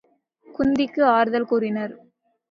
[0.47, 1.93] குந்திக்கு ஆறுதல் கூறினர்.